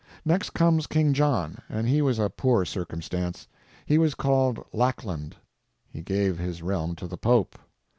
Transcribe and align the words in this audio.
Next 0.25 0.49
comes 0.49 0.87
King 0.87 1.13
John, 1.13 1.59
and 1.69 1.87
he 1.87 2.01
was 2.01 2.17
a 2.17 2.27
poor 2.31 2.65
circumstance. 2.65 3.47
He 3.85 3.99
was 3.99 4.15
called 4.15 4.59
Lackland. 4.73 5.35
He 5.91 6.01
gave 6.01 6.39
his 6.39 6.63
realm 6.63 6.95
to 6.95 7.05
the 7.07 7.17
Pope. 7.17 7.55